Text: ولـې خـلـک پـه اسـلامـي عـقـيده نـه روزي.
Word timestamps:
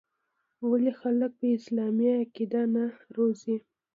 ولـې 0.69 0.91
خـلـک 0.99 1.31
پـه 1.39 1.47
اسـلامـي 1.57 2.07
عـقـيده 2.19 2.61
نـه 2.73 2.85
روزي. 3.15 3.55